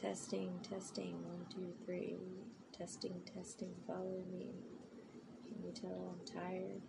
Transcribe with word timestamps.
Testing, 0.00 0.60
testing, 0.62 1.14
one, 1.24 1.44
two, 1.52 1.72
three. 1.84 2.14
Testing, 2.72 3.20
testing, 3.34 3.74
follow 3.84 4.22
me. 4.30 4.52
Can 5.44 5.60
you 5.64 5.72
tell 5.72 6.14
I'm 6.14 6.24
tired? 6.24 6.80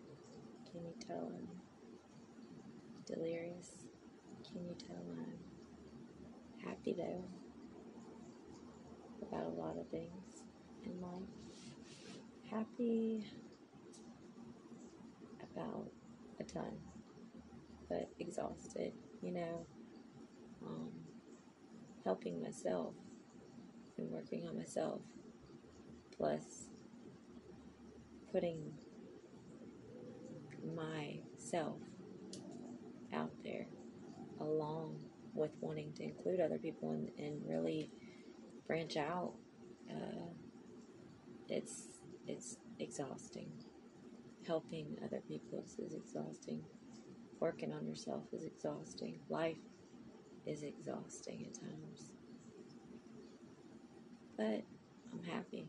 Can 0.72 0.82
you 0.86 0.94
tell 1.08 1.32
I'm 1.34 1.48
delirious? 3.08 3.72
Can 4.46 4.64
you 4.64 4.76
tell 4.78 5.04
I'm 5.10 6.64
happy 6.64 6.94
though? 6.96 7.24
About 9.28 9.48
a 9.48 9.60
lot 9.60 9.76
of 9.80 9.88
things 9.90 10.44
in 10.86 11.02
life. 11.02 11.24
Happy 12.52 13.26
about 15.42 15.90
a 16.40 16.44
ton, 16.44 16.78
but 17.90 18.08
exhausted, 18.20 18.94
you 19.24 19.32
know. 19.32 19.66
Helping 22.10 22.42
myself 22.42 22.96
and 24.00 24.10
working 24.10 24.48
on 24.48 24.58
myself, 24.58 25.00
plus 26.18 26.42
putting 28.32 28.74
myself 30.76 31.78
out 33.14 33.30
there 33.44 33.68
along 34.40 34.96
with 35.36 35.52
wanting 35.62 35.94
to 35.98 36.04
include 36.04 36.40
other 36.40 36.58
people 36.58 36.94
and, 36.94 37.12
and 37.20 37.48
really 37.48 37.92
branch 38.66 38.98
out. 38.98 39.34
Uh, 39.88 40.32
it's 41.48 41.90
it's 42.26 42.58
exhausting. 42.80 43.52
Helping 44.48 44.98
other 45.06 45.22
people 45.28 45.64
is 45.78 45.94
exhausting. 45.94 46.64
Working 47.40 47.72
on 47.72 47.86
yourself 47.86 48.24
is 48.34 48.46
exhausting. 48.46 49.20
Life 49.30 49.58
is 50.46 50.64
exhausting 50.64 51.46
at 51.48 51.60
times. 51.60 52.12
But 54.38 54.64
I'm 55.12 55.24
happy. 55.24 55.68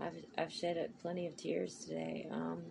I've, 0.00 0.14
I've 0.36 0.52
shed 0.52 0.76
plenty 1.00 1.26
of 1.26 1.36
tears 1.36 1.84
today. 1.84 2.28
Um, 2.30 2.62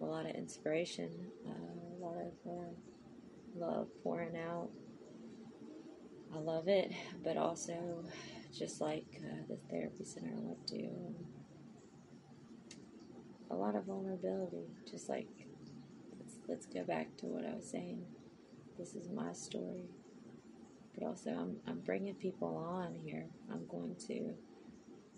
a 0.00 0.04
lot 0.04 0.26
of 0.26 0.34
inspiration, 0.34 1.10
uh, 1.46 1.50
a 1.50 2.04
lot 2.04 2.16
of 2.16 2.32
uh, 2.50 2.72
love 3.56 3.88
pouring 4.02 4.36
out. 4.36 4.68
I 6.34 6.38
love 6.38 6.68
it, 6.68 6.92
but 7.24 7.36
also 7.36 8.04
just 8.56 8.80
like 8.80 9.20
uh, 9.24 9.42
the 9.48 9.58
therapy 9.70 10.04
center 10.04 10.32
I 10.36 10.40
went 10.40 10.66
to, 10.68 10.86
um, 10.86 11.14
a 13.50 13.54
lot 13.54 13.74
of 13.76 13.84
vulnerability, 13.84 14.66
just 14.90 15.08
like 15.08 15.47
let's 16.48 16.66
go 16.66 16.82
back 16.82 17.16
to 17.18 17.26
what 17.26 17.44
I 17.44 17.54
was 17.54 17.68
saying. 17.70 18.02
This 18.78 18.94
is 18.94 19.08
my 19.10 19.32
story. 19.32 19.84
But 20.94 21.06
also, 21.06 21.30
I'm, 21.30 21.56
I'm 21.66 21.80
bringing 21.80 22.14
people 22.14 22.56
on 22.56 22.94
here. 22.94 23.26
I'm 23.52 23.66
going 23.66 23.94
to 24.08 24.34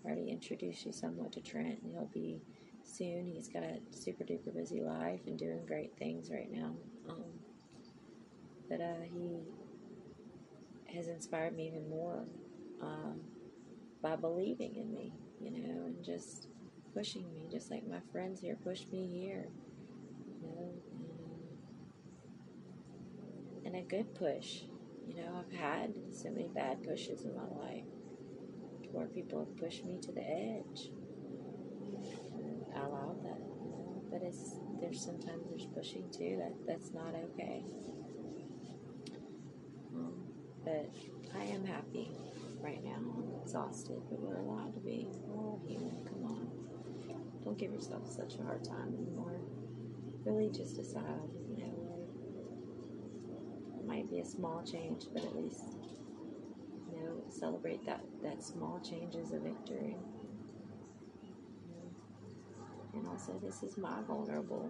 already 0.05 0.29
introduce 0.29 0.85
you 0.85 0.91
somewhat 0.91 1.31
to 1.33 1.41
Trent. 1.41 1.79
He'll 1.83 2.09
be 2.13 2.41
soon. 2.83 3.31
He's 3.33 3.47
got 3.47 3.63
a 3.63 3.79
super 3.91 4.23
duper 4.23 4.53
busy 4.53 4.81
life 4.81 5.21
and 5.27 5.37
doing 5.37 5.65
great 5.67 5.97
things 5.97 6.29
right 6.31 6.51
now. 6.51 6.75
Um, 7.09 7.23
but 8.69 8.81
uh, 8.81 9.03
he 9.13 9.39
has 10.95 11.07
inspired 11.07 11.55
me 11.55 11.67
even 11.67 11.89
more 11.89 12.25
um, 12.81 13.21
by 14.01 14.15
believing 14.15 14.75
in 14.75 14.91
me, 14.91 15.13
you 15.39 15.51
know, 15.51 15.85
and 15.85 16.03
just 16.03 16.47
pushing 16.93 17.23
me, 17.33 17.47
just 17.51 17.71
like 17.71 17.87
my 17.87 17.99
friends 18.11 18.41
here 18.41 18.57
pushed 18.63 18.91
me 18.91 19.07
here, 19.07 19.47
you 20.27 20.47
know, 20.47 20.73
a 23.75 23.81
good 23.81 24.13
push. 24.15 24.61
You 25.07 25.15
know, 25.15 25.39
I've 25.39 25.59
had 25.59 25.93
so 26.11 26.29
many 26.29 26.47
bad 26.47 26.83
pushes 26.83 27.25
in 27.25 27.35
my 27.35 27.47
life 27.63 27.83
where 28.91 29.07
people 29.07 29.39
have 29.39 29.57
pushed 29.57 29.85
me 29.85 29.99
to 30.01 30.11
the 30.11 30.21
edge. 30.21 30.91
I 32.75 32.79
allow 32.85 33.15
that, 33.23 33.39
you 33.39 33.69
know, 33.69 34.03
but 34.11 34.21
it's 34.21 34.55
there's 34.79 35.03
sometimes 35.03 35.49
there's 35.49 35.67
pushing 35.67 36.09
too. 36.11 36.37
That 36.39 36.53
that's 36.67 36.91
not 36.93 37.13
okay. 37.15 37.63
Um, 39.93 40.13
but 40.63 40.89
I 41.37 41.43
am 41.45 41.65
happy 41.65 42.11
right 42.61 42.83
now. 42.83 42.95
I'm 42.95 43.41
exhausted, 43.41 44.01
but 44.09 44.19
we're 44.19 44.39
allowed 44.39 44.73
to 44.75 44.79
be. 44.79 45.07
We're 45.25 45.37
all 45.37 45.61
human. 45.67 46.05
Come 46.05 46.23
on, 46.25 46.49
don't 47.43 47.57
give 47.57 47.71
yourself 47.73 48.09
such 48.09 48.35
a 48.39 48.43
hard 48.43 48.63
time 48.63 48.93
anymore. 48.97 49.39
Really, 50.23 50.49
just 50.49 50.75
decide 50.75 51.29
might 53.91 54.09
be 54.09 54.19
a 54.19 54.25
small 54.25 54.63
change, 54.63 55.03
but 55.13 55.23
at 55.25 55.35
least 55.35 55.75
you 56.89 56.97
know 56.97 57.21
celebrate 57.29 57.85
that 57.85 57.99
that 58.23 58.41
small 58.41 58.79
change 58.79 59.15
is 59.15 59.33
a 59.33 59.39
victory. 59.39 59.97
And 62.93 63.07
also, 63.07 63.33
this 63.43 63.63
is 63.63 63.77
my 63.77 64.01
vulnerable 64.07 64.69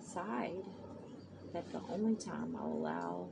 side. 0.00 0.64
That 1.52 1.70
the 1.72 1.80
only 1.90 2.14
time 2.16 2.56
I'll 2.58 2.72
allow 2.72 3.28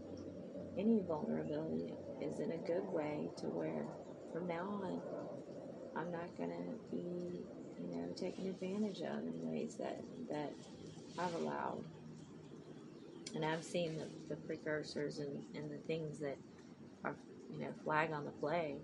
any 0.78 1.03
vulnerability 1.06 1.94
is 2.21 2.38
in 2.41 2.53
a 2.53 2.59
good 2.59 2.87
way, 2.93 3.31
to 3.38 3.47
where 3.47 3.84
from 4.32 4.47
now 4.47 4.69
on 4.82 5.00
I'm 5.97 6.12
not 6.12 6.28
gonna 6.37 6.76
be, 6.91 7.41
you 7.81 7.97
know, 7.97 8.09
taken 8.15 8.49
advantage 8.49 9.00
of 9.00 9.19
in 9.19 9.50
ways 9.50 9.76
that 9.78 10.00
that 10.31 10.53
I've 11.19 11.34
allowed 11.37 11.84
and 13.36 13.44
I've 13.44 13.62
seen 13.62 13.98
the, 13.98 14.34
the 14.34 14.41
precursors 14.41 15.19
and, 15.19 15.44
and 15.54 15.70
the 15.70 15.76
things 15.86 16.19
that 16.20 16.38
are, 17.04 17.14
you 17.52 17.60
know, 17.60 17.72
flag 17.84 18.10
on 18.10 18.24
the 18.24 18.30
play. 18.30 18.76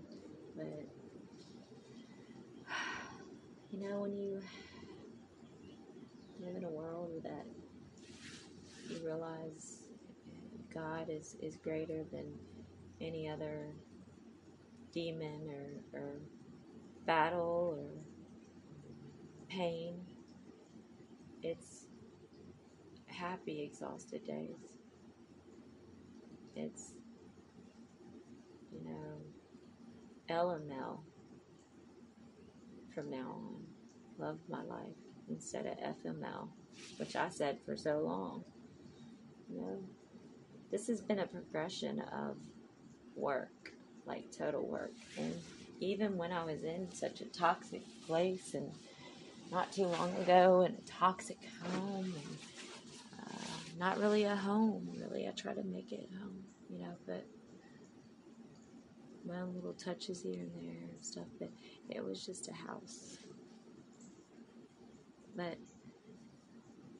But, 0.55 0.85
you 3.71 3.89
know, 3.89 4.01
when 4.01 4.15
you 4.15 4.39
live 6.39 6.55
in 6.55 6.65
a 6.65 6.69
world 6.69 7.09
that 7.23 7.47
you 8.87 9.03
realize 9.03 9.79
God 10.71 11.07
is, 11.09 11.35
is 11.41 11.57
greater 11.57 12.03
than 12.11 12.37
any 13.01 13.27
other 13.27 13.73
demon 14.93 15.49
or, 15.95 15.99
or 15.99 16.11
battle 17.07 17.75
or 17.79 17.89
pain, 19.49 19.95
it's 21.41 21.82
happy, 23.23 23.61
exhausted 23.61 24.25
days. 24.25 24.73
It's, 26.55 26.91
you 28.71 28.83
know, 28.83 29.21
LML 30.29 30.99
from 32.93 33.09
now 33.09 33.37
on. 33.37 33.63
Love 34.19 34.37
my 34.47 34.61
life 34.63 34.95
instead 35.27 35.65
of 35.65 35.77
FML, 35.77 36.47
which 36.97 37.15
I 37.15 37.29
said 37.29 37.57
for 37.65 37.75
so 37.75 37.99
long. 37.99 38.43
You 39.49 39.61
know, 39.61 39.79
this 40.71 40.87
has 40.87 41.01
been 41.01 41.19
a 41.19 41.25
progression 41.25 41.99
of 41.99 42.37
work, 43.15 43.71
like 44.05 44.25
total 44.37 44.61
work. 44.67 44.93
And 45.17 45.33
even 45.79 46.15
when 46.15 46.31
I 46.31 46.43
was 46.45 46.63
in 46.63 46.93
such 46.93 47.21
a 47.21 47.25
toxic 47.25 47.81
place 48.05 48.53
and 48.53 48.71
not 49.51 49.71
too 49.71 49.87
long 49.87 50.15
ago 50.17 50.61
in 50.61 50.73
a 50.73 50.89
toxic 50.89 51.39
home 51.63 52.13
and 52.15 52.37
not 53.77 53.99
really 53.99 54.23
a 54.23 54.35
home, 54.35 54.87
really. 54.91 55.27
I 55.27 55.31
try 55.31 55.53
to 55.53 55.63
make 55.63 55.91
it 55.91 56.09
home, 56.19 56.43
you 56.69 56.79
know, 56.79 56.95
but 57.05 57.25
my 59.25 59.41
own 59.41 59.53
little 59.55 59.73
touches 59.73 60.21
here 60.21 60.41
and 60.41 60.51
there 60.55 60.89
and 60.91 61.05
stuff, 61.05 61.27
but 61.39 61.49
it 61.89 62.03
was 62.03 62.25
just 62.25 62.49
a 62.49 62.53
house. 62.53 63.17
But 65.35 65.57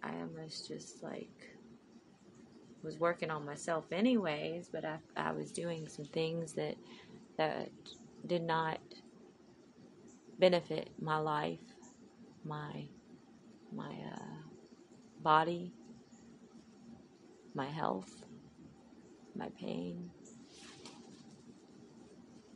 I 0.01 0.11
almost 0.15 0.67
just 0.67 1.03
like 1.03 1.29
was 2.81 2.97
working 2.99 3.31
on 3.31 3.45
myself 3.45 3.85
anyways, 3.91 4.69
but 4.71 4.83
I, 4.83 4.97
I 5.15 5.31
was 5.31 5.51
doing 5.51 5.87
some 5.87 6.05
things 6.05 6.53
that 6.53 6.75
that 7.37 7.69
did 8.27 8.43
not 8.43 8.79
benefit 10.39 10.89
my 11.01 11.17
life, 11.17 11.59
my 12.43 12.85
my 13.71 13.95
uh, 14.13 14.41
body, 15.21 15.71
my 17.55 17.67
health, 17.67 18.23
my 19.35 19.49
pain. 19.59 20.09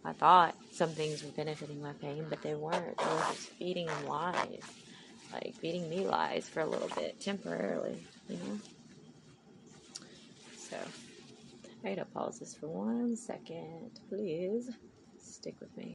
I 0.03 0.13
thought 0.13 0.55
some 0.71 0.89
things 0.89 1.23
were 1.23 1.31
benefiting 1.31 1.81
my 1.81 1.93
pain, 1.93 2.25
but 2.29 2.41
they 2.41 2.55
weren't. 2.55 2.97
They 2.97 3.05
were 3.05 3.25
just 3.29 3.49
feeding 3.59 3.89
lies, 4.07 4.63
like 5.33 5.55
feeding 5.55 5.89
me 5.89 6.07
lies 6.07 6.47
for 6.47 6.61
a 6.61 6.65
little 6.65 6.89
bit, 6.95 7.19
temporarily, 7.19 7.97
you 8.29 8.37
know? 8.37 8.59
So, 10.57 10.77
I 11.83 11.89
gotta 11.89 12.05
pause 12.05 12.39
this 12.39 12.55
for 12.55 12.67
one 12.67 13.15
second. 13.17 13.91
Please 14.09 14.69
stick 15.19 15.55
with 15.59 15.75
me. 15.77 15.85